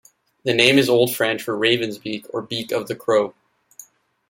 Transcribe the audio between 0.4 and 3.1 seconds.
The name is Old French for "raven's beak" or "beak of the